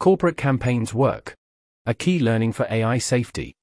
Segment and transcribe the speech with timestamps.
[0.00, 1.34] Corporate Campaigns Work.
[1.84, 3.56] A Key Learning for AI Safety.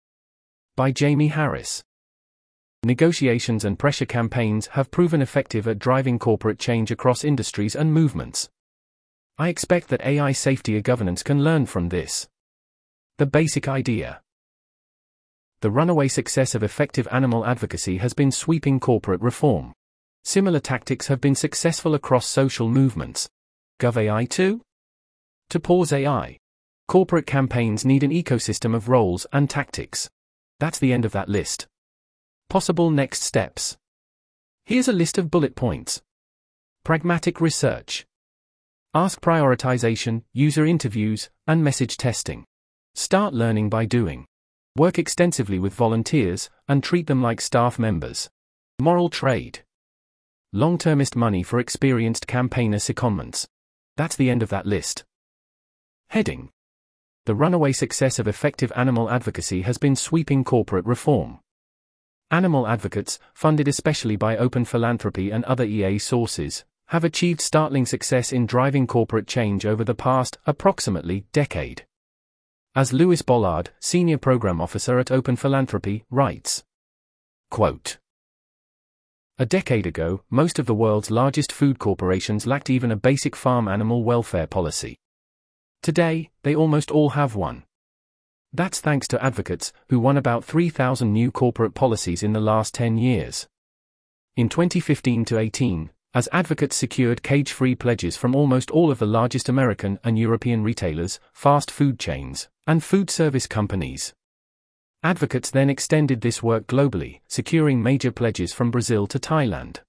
[0.76, 1.82] By Jamie Harris.
[2.84, 8.50] Negotiations and pressure campaigns have proven effective at driving corporate change across industries and movements.
[9.38, 12.28] I expect that AI safety and governance can learn from this.
[13.18, 14.20] The basic idea.
[15.62, 19.72] The runaway success of effective animal advocacy has been sweeping corporate reform.
[20.26, 23.30] Similar tactics have been successful across social movements.
[23.80, 24.65] GovAI too?
[25.50, 26.38] To pause AI.
[26.88, 30.10] Corporate campaigns need an ecosystem of roles and tactics.
[30.60, 31.68] That's the end of that list.
[32.50, 33.78] Possible next steps.
[34.66, 36.02] Here's a list of bullet points.
[36.84, 38.06] Pragmatic research.
[38.94, 42.46] Ask prioritization, user interviews, and message testing.
[42.94, 44.26] Start learning by doing.
[44.78, 48.30] Work extensively with volunteers, and treat them like staff members.
[48.80, 49.60] Moral trade.
[50.54, 53.46] Long termist money for experienced campaigner secondments.
[53.98, 55.04] That's the end of that list.
[56.10, 56.50] Heading
[57.26, 61.40] The runaway success of effective animal advocacy has been sweeping corporate reform.
[62.32, 68.32] Animal advocates, funded especially by open philanthropy and other EA sources, have achieved startling success
[68.32, 71.86] in driving corporate change over the past, approximately, decade.
[72.76, 76.64] As Lewis Bollard, Senior Program Officer at Open Philanthropy, writes
[77.50, 77.98] quote,
[79.38, 83.68] A decade ago, most of the world's largest food corporations lacked even a basic farm
[83.68, 84.98] animal welfare policy.
[85.86, 87.64] Today, they almost all have one.
[88.52, 92.98] That's thanks to advocates, who won about 3,000 new corporate policies in the last 10
[92.98, 93.48] years.
[94.36, 99.06] In 2015 to 18, as advocates secured cage free pledges from almost all of the
[99.06, 104.12] largest American and European retailers, fast food chains, and food service companies.
[105.04, 109.82] Advocates then extended this work globally, securing major pledges from Brazil to Thailand.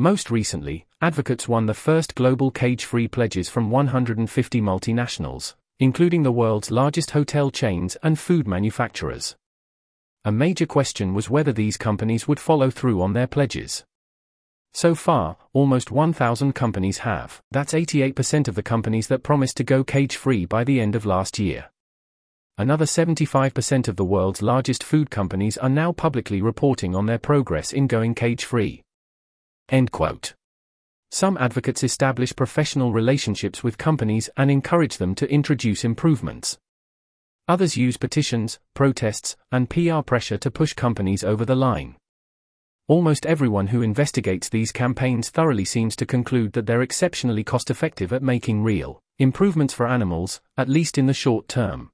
[0.00, 6.32] Most recently, advocates won the first global cage free pledges from 150 multinationals, including the
[6.32, 9.36] world's largest hotel chains and food manufacturers.
[10.24, 13.84] A major question was whether these companies would follow through on their pledges.
[14.72, 17.42] So far, almost 1,000 companies have.
[17.50, 21.04] That's 88% of the companies that promised to go cage free by the end of
[21.04, 21.68] last year.
[22.56, 27.74] Another 75% of the world's largest food companies are now publicly reporting on their progress
[27.74, 28.80] in going cage free.
[29.70, 30.34] End quote.
[31.12, 36.58] Some advocates establish professional relationships with companies and encourage them to introduce improvements.
[37.46, 41.94] Others use petitions, protests, and PR pressure to push companies over the line.
[42.88, 48.12] Almost everyone who investigates these campaigns thoroughly seems to conclude that they're exceptionally cost effective
[48.12, 51.90] at making real improvements for animals, at least in the short term.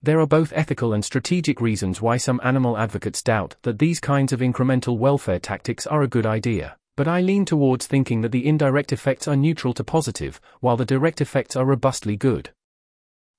[0.00, 4.32] There are both ethical and strategic reasons why some animal advocates doubt that these kinds
[4.32, 8.46] of incremental welfare tactics are a good idea but I lean towards thinking that the
[8.46, 12.50] indirect effects are neutral to positive, while the direct effects are robustly good.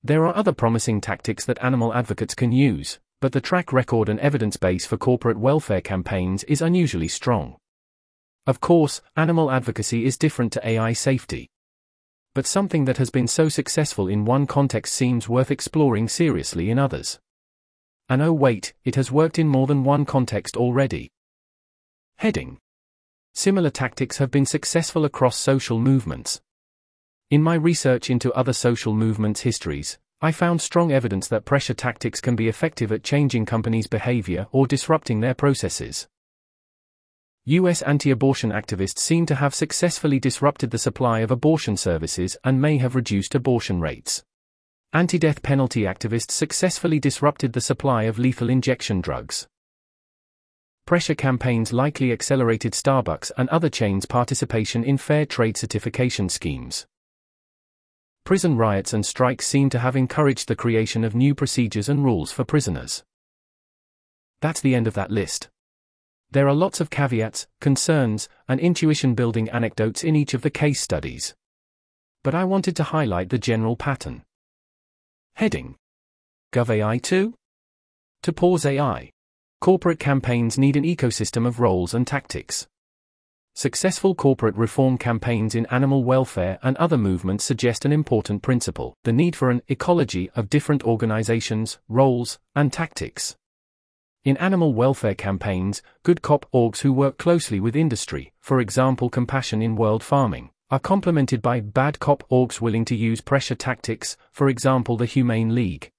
[0.02, 4.20] There are other promising tactics that animal advocates can use, but the track record and
[4.20, 7.56] evidence base for corporate welfare campaigns is unusually strong.
[8.46, 11.48] Of course, animal advocacy is different to AI safety.
[12.34, 16.78] But something that has been so successful in one context seems worth exploring seriously in
[16.78, 17.18] others.
[18.08, 21.10] And oh, wait, it has worked in more than one context already.
[22.18, 22.58] Heading
[23.38, 26.40] Similar tactics have been successful across social movements.
[27.30, 32.22] In my research into other social movements' histories, I found strong evidence that pressure tactics
[32.22, 36.08] can be effective at changing companies' behavior or disrupting their processes.
[37.44, 42.62] US anti abortion activists seem to have successfully disrupted the supply of abortion services and
[42.62, 44.24] may have reduced abortion rates.
[44.94, 49.46] Anti death penalty activists successfully disrupted the supply of lethal injection drugs
[50.86, 56.86] pressure campaigns likely accelerated Starbucks and other chains' participation in fair trade certification schemes.
[58.24, 62.30] Prison riots and strikes seem to have encouraged the creation of new procedures and rules
[62.30, 63.02] for prisoners.
[64.40, 65.48] That's the end of that list.
[66.30, 70.80] There are lots of caveats, concerns, and intuition building anecdotes in each of the case
[70.80, 71.34] studies.
[72.22, 74.22] But I wanted to highlight the general pattern.
[75.34, 75.76] Heading
[76.52, 77.34] GovAI 2?
[78.22, 79.10] To pause AI.
[79.60, 82.66] Corporate campaigns need an ecosystem of roles and tactics.
[83.54, 89.14] Successful corporate reform campaigns in animal welfare and other movements suggest an important principle the
[89.14, 93.34] need for an ecology of different organizations, roles, and tactics.
[94.24, 99.62] In animal welfare campaigns, good cop orgs who work closely with industry, for example, Compassion
[99.62, 104.50] in World Farming, are complemented by bad cop orgs willing to use pressure tactics, for
[104.50, 105.92] example, the Humane League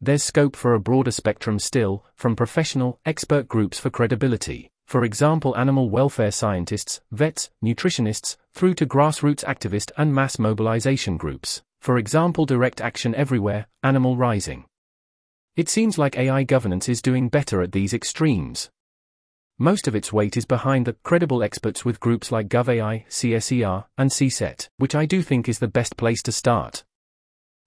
[0.00, 5.56] there's scope for a broader spectrum still, from professional, expert groups for credibility, for example,
[5.56, 12.44] animal welfare scientists, vets, nutritionists, through to grassroots activist and mass mobilization groups, For example,
[12.44, 14.66] direct action everywhere, animal rising.
[15.56, 18.70] It seems like AI governance is doing better at these extremes.
[19.58, 24.10] Most of its weight is behind the credible experts with groups like GovAI, CSER, and
[24.10, 26.84] CSET, which I do think is the best place to start.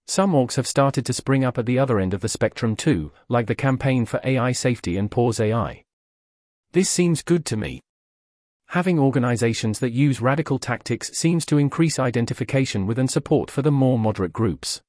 [0.07, 3.11] Some orgs have started to spring up at the other end of the spectrum too,
[3.29, 5.83] like the Campaign for AI Safety and Pause AI.
[6.73, 7.79] This seems good to me.
[8.67, 13.71] Having organizations that use radical tactics seems to increase identification with and support for the
[13.71, 14.81] more moderate groups.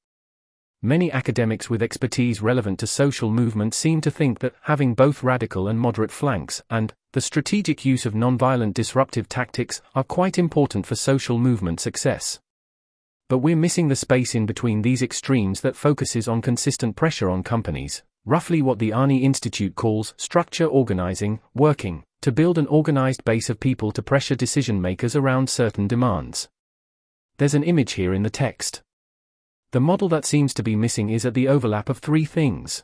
[0.81, 5.67] Many academics with expertise relevant to social movements seem to think that having both radical
[5.67, 10.95] and moderate flanks, and the strategic use of nonviolent disruptive tactics, are quite important for
[10.95, 12.39] social movement success.
[13.27, 17.41] But we're missing the space in between these extremes that focuses on consistent pressure on
[17.41, 23.49] companies, roughly what the Ayni Institute calls structure organizing, working, to build an organized base
[23.49, 26.49] of people to pressure decision makers around certain demands.
[27.37, 28.81] There's an image here in the text.
[29.71, 32.83] The model that seems to be missing is at the overlap of three things.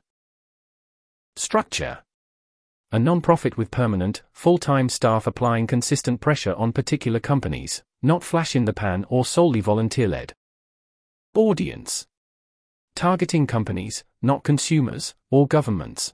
[1.36, 2.00] Structure.
[2.94, 8.66] A non-profit with permanent, full-time staff applying consistent pressure on particular companies, not flash in
[8.66, 10.34] the pan or solely volunteer-led.
[11.34, 12.06] Audience.
[12.94, 16.14] Targeting companies, not consumers, or governments.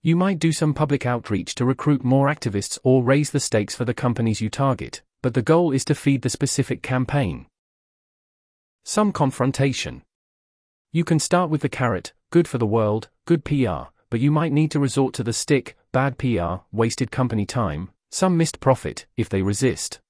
[0.00, 3.84] You might do some public outreach to recruit more activists or raise the stakes for
[3.84, 7.44] the companies you target, but the goal is to feed the specific campaign.
[8.82, 10.04] Some confrontation.
[10.90, 14.52] You can start with the carrot, good for the world, good PR, but you might
[14.52, 19.28] need to resort to the stick, bad PR, wasted company time, some missed profit, if
[19.28, 20.00] they resist.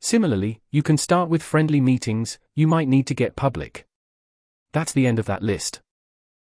[0.00, 3.86] Similarly, you can start with friendly meetings, you might need to get public.
[4.72, 5.80] That's the end of that list.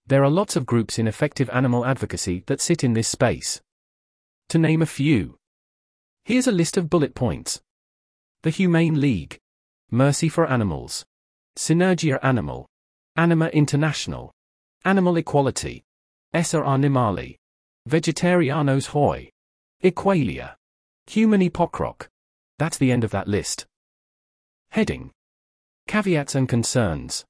[0.07, 3.61] There are lots of groups in effective animal advocacy that sit in this space.
[4.51, 5.39] To name a few.
[6.25, 7.63] Here's a list of bullet points.
[8.43, 9.39] The Humane League.
[9.91, 11.07] Mercy for Animals.
[11.57, 12.67] Synergia Animal.
[13.17, 14.33] Anima International.
[14.85, 15.83] Animal Equality.
[16.35, 17.38] Essere Animali.
[17.89, 19.31] Vegetarianos Hoy.
[19.83, 20.57] Equalia.
[21.07, 22.09] Humani Pokrok.
[22.59, 23.65] That's the end of that list.
[24.73, 25.11] Heading.
[25.87, 27.25] Caveats and concerns.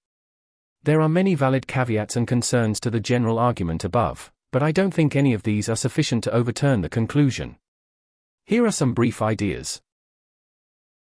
[0.83, 4.93] There are many valid caveats and concerns to the general argument above, but I don't
[4.93, 7.57] think any of these are sufficient to overturn the conclusion.
[8.45, 9.81] Here are some brief ideas.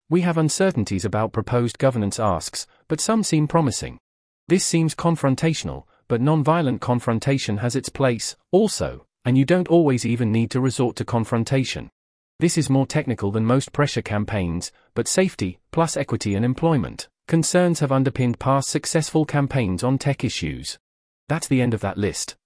[0.10, 3.98] We have uncertainties about proposed governance asks, but some seem promising.
[4.50, 10.31] This seems confrontational, but non-violent confrontation has its place, also, and you don't always even
[10.31, 11.89] need to resort to confrontation.
[12.39, 17.81] This is more technical than most pressure campaigns, but safety, plus equity and employment, concerns
[17.81, 20.79] have underpinned past successful campaigns on tech issues.
[21.27, 22.38] That's the end of that list.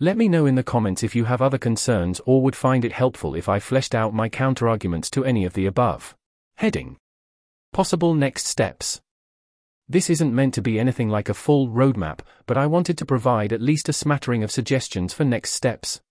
[0.00, 2.92] Let me know in the comments if you have other concerns or would find it
[2.92, 6.16] helpful if I fleshed out my counterarguments to any of the above.
[6.56, 6.96] Heading
[7.74, 9.02] Possible next steps.
[9.90, 13.54] This isn't meant to be anything like a full roadmap, but I wanted to provide
[13.54, 16.02] at least a smattering of suggestions for next steps.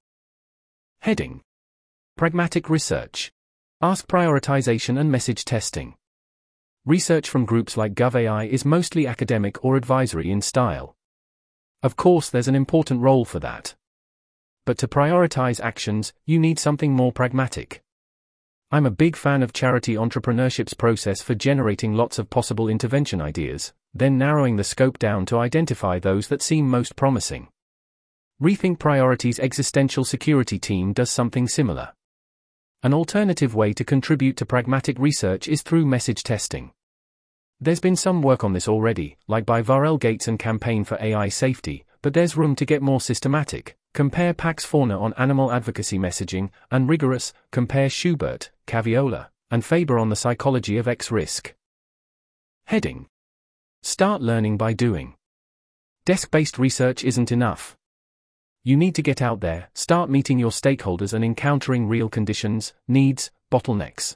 [1.02, 1.42] Heading
[2.18, 3.32] Pragmatic research.
[3.80, 5.94] Ask prioritization and message testing.
[6.86, 10.96] Research from groups like GovAI is mostly academic or advisory in style.
[11.84, 13.76] Of course, there's an important role for that.
[14.66, 17.84] But to prioritize actions, you need something more pragmatic.
[18.70, 23.72] I'm a big fan of charity entrepreneurship's process for generating lots of possible intervention ideas,
[23.94, 27.48] then narrowing the scope down to identify those that seem most promising.
[28.44, 31.94] Rethink Priorities' existential security team does something similar.
[32.84, 36.72] An alternative way to contribute to pragmatic research is through message testing.
[37.62, 41.30] There's been some work on this already, like by Vael Gates and Campaign for AI
[41.30, 43.78] Safety, but there's room to get more systematic.
[43.98, 50.10] Compare Pax Fauna on animal advocacy messaging, and rigorous, compare Schubert, Caviola, and Faber on
[50.10, 51.56] the psychology of X risk.
[52.68, 53.08] Heading
[53.82, 55.16] Start learning by doing.
[56.06, 57.76] Desk based research isn't enough.
[58.64, 63.32] You need to get out there, start meeting your stakeholders and encountering real conditions, needs,
[63.52, 64.16] bottlenecks.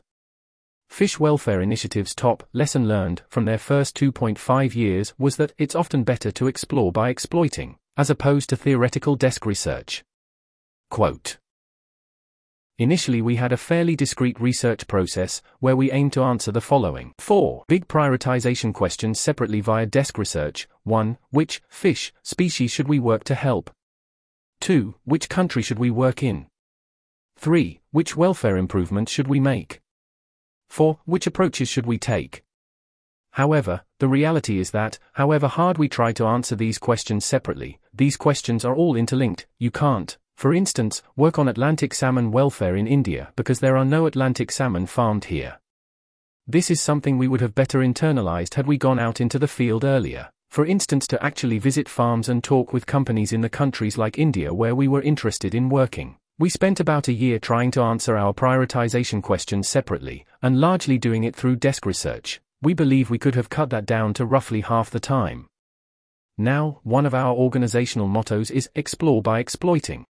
[0.90, 6.04] Fish Welfare Initiative's top lesson learned from their first 2.5 years was that it's often
[6.04, 10.04] better to explore by exploiting as opposed to theoretical desk research.
[10.90, 11.38] Quote.
[12.80, 17.14] Initially, we had a fairly discrete research process where we aimed to answer the following
[17.20, 21.20] four big prioritization questions separately via desk research 1.
[21.30, 23.70] Which fish species should we work to help?
[24.62, 24.96] 2.
[25.06, 26.48] Which country should we work in?
[27.38, 27.82] 3.
[27.92, 29.80] Which welfare improvements should we make?
[30.70, 30.98] 4.
[31.06, 32.42] Which approaches should we take?
[33.32, 38.18] However, the reality is that, however hard we try to answer these questions separately, these
[38.18, 39.48] questions are all interlinked.
[39.58, 44.06] You can't, for instance, work on Atlantic salmon welfare in India because there are no
[44.06, 45.60] Atlantic salmon farmed here.
[46.48, 49.86] This is something we would have better internalized had we gone out into the field
[49.86, 54.20] earlier, for instance, to actually visit farms and talk with companies in the countries like
[54.20, 56.18] India where we were interested in working.
[56.38, 61.24] We spent about a year trying to answer our prioritization questions separately, and largely doing
[61.24, 62.42] it through desk research.
[62.62, 65.48] We believe we could have cut that down to roughly half the time.
[66.38, 70.06] Now, one of our organizational mottos is explore by exploiting.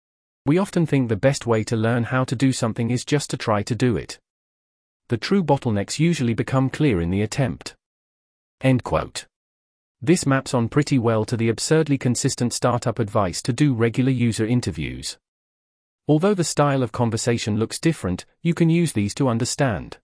[0.46, 3.36] We often think the best way to learn how to do something is just to
[3.36, 4.18] try to do it
[5.12, 7.74] the true bottlenecks usually become clear in the attempt.
[8.62, 9.26] End quote.
[10.00, 14.46] This maps on pretty well to the absurdly consistent startup advice to do regular user
[14.46, 15.18] interviews.
[16.08, 19.98] Although the style of conversation looks different, you can use these to understand.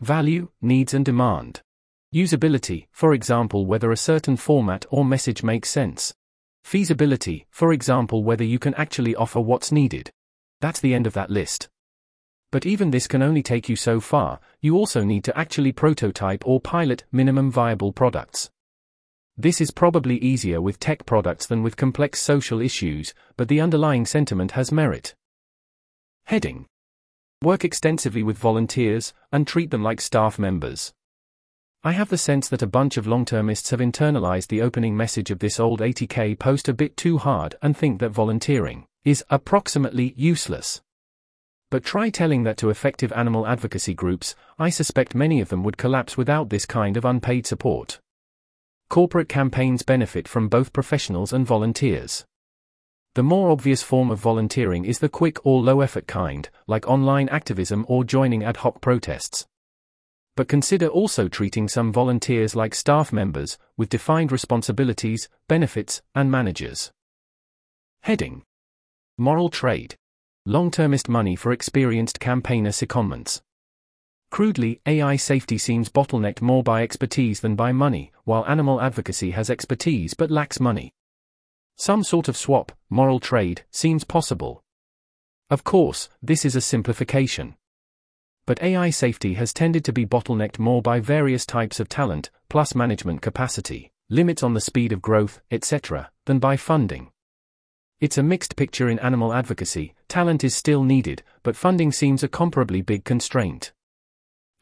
[0.00, 1.62] Value, needs, and demand.
[2.14, 6.14] Usability, for example, whether a certain format or message makes sense.
[6.64, 10.10] Feasibility, for example, whether you can actually offer what's needed.
[10.60, 11.68] That's the end of that list.
[12.52, 16.46] But even this can only take you so far, you also need to actually prototype
[16.46, 18.50] or pilot minimum viable products.
[19.36, 24.06] This is probably easier with tech products than with complex social issues, but the underlying
[24.06, 25.14] sentiment has merit.
[26.24, 26.66] Heading
[27.42, 30.92] Work extensively with volunteers, and treat them like staff members.
[31.84, 35.30] I have the sense that a bunch of long termists have internalized the opening message
[35.30, 40.12] of this old 80k post a bit too hard and think that volunteering is approximately
[40.16, 40.80] useless.
[41.70, 45.76] But try telling that to effective animal advocacy groups, I suspect many of them would
[45.76, 48.00] collapse without this kind of unpaid support.
[48.88, 52.24] Corporate campaigns benefit from both professionals and volunteers.
[53.16, 57.30] The more obvious form of volunteering is the quick or low effort kind, like online
[57.30, 59.46] activism or joining ad hoc protests.
[60.36, 66.90] But consider also treating some volunteers like staff members, with defined responsibilities, benefits, and managers.
[68.02, 68.42] Heading
[69.16, 69.94] Moral Trade
[70.44, 73.40] Long-termist money for experienced campaigner secondments.
[74.30, 79.48] Crudely, AI safety seems bottlenecked more by expertise than by money, while animal advocacy has
[79.48, 80.92] expertise but lacks money.
[81.76, 84.62] Some sort of swap, moral trade, seems possible.
[85.50, 87.54] Of course, this is a simplification.
[88.46, 92.74] But AI safety has tended to be bottlenecked more by various types of talent, plus
[92.74, 97.10] management capacity, limits on the speed of growth, etc., than by funding.
[98.00, 102.28] It's a mixed picture in animal advocacy, talent is still needed, but funding seems a
[102.28, 103.72] comparably big constraint.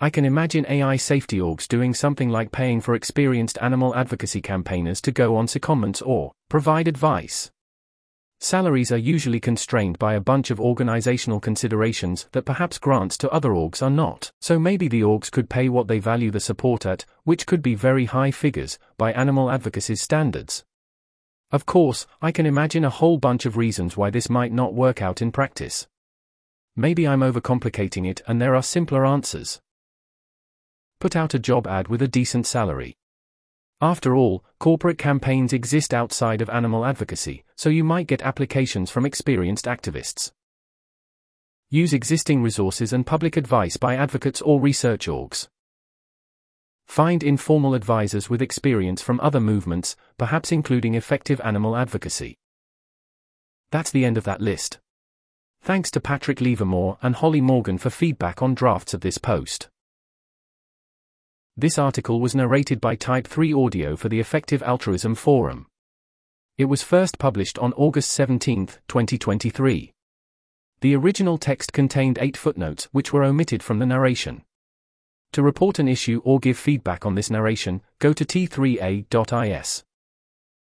[0.04, 5.00] I can imagine AI safety orgs doing something like paying for experienced animal advocacy campaigners
[5.00, 7.50] to go on secondments or provide advice.
[8.38, 13.52] Salaries are usually constrained by a bunch of organizational considerations that perhaps grants to other
[13.52, 17.06] orgs are not, so maybe the orgs could pay what they value the support at,
[17.22, 20.66] which could be very high figures, by animal advocacy standards.
[21.50, 25.00] Of course, I can imagine a whole bunch of reasons why this might not work
[25.00, 25.86] out in practice.
[26.76, 29.62] Maybe I'm overcomplicating it and there are simpler answers.
[31.04, 32.96] Put out a job ad with a decent salary.
[33.78, 39.04] After all, corporate campaigns exist outside of animal advocacy, so you might get applications from
[39.04, 40.32] experienced activists.
[41.68, 45.46] Use existing resources and public advice by advocates or research orgs.
[46.86, 52.38] Find informal advisors with experience from other movements, perhaps including effective animal advocacy.
[53.70, 54.78] That's the end of that list.
[55.60, 59.68] Thanks to Patrick Levermore and Holly Morgan for feedback on drafts of this post.
[61.56, 65.68] This article was narrated by Type 3 Audio for the Effective Altruism Forum.
[66.58, 69.92] It was first published on August 17, 2023.
[70.80, 74.42] The original text contained eight footnotes which were omitted from the narration.
[75.30, 79.84] To report an issue or give feedback on this narration, go to t3a.is.